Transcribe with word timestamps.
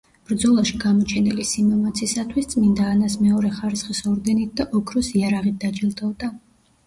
ბრძოლაში 0.27 0.77
გამოჩენილი 0.83 1.43
სიმამაცისათვის 1.49 2.47
წმინდა 2.53 2.87
ანას 2.93 3.17
მეორე 3.25 3.51
ხარისხის 3.57 4.01
ორდენით 4.13 4.55
და 4.61 4.67
ოქროს 4.79 5.11
იარაღით 5.21 5.61
დაჯილდოვდა. 5.67 6.33